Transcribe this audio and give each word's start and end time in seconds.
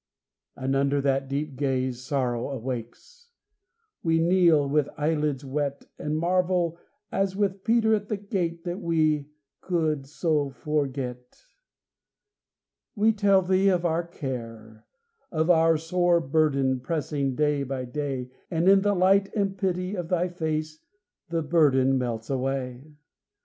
And 0.55 0.75
under 0.75 0.99
that 0.99 1.29
deep 1.29 1.55
gaze 1.55 2.01
Sorrow 2.01 2.49
awakes; 2.49 3.29
we 4.01 4.17
kneel 4.17 4.67
with 4.67 4.89
eyelids 4.97 5.45
wet, 5.45 5.85
And 5.99 6.17
marvel, 6.17 6.79
as 7.11 7.35
with 7.35 7.63
Peter 7.63 7.93
at 7.93 8.07
the 8.09 8.17
gate, 8.17 8.63
That 8.63 8.81
we 8.81 9.29
could 9.61 10.07
so 10.07 10.49
forget, 10.49 11.45
We 12.95 13.13
tell 13.13 13.43
Thee 13.43 13.69
of 13.69 13.85
our 13.85 14.01
care, 14.07 14.87
Of 15.31 15.45
the 15.45 15.77
sore 15.77 16.19
burden, 16.19 16.79
pressing 16.79 17.35
day 17.35 17.61
by 17.61 17.85
day, 17.85 18.31
And 18.49 18.67
in 18.67 18.81
the 18.81 18.95
light 18.95 19.31
and 19.35 19.55
pity 19.55 19.93
of 19.93 20.07
Thy 20.09 20.29
face 20.29 20.83
The 21.29 21.43
burden 21.43 21.99
melts 21.99 22.27
away. 22.31 22.95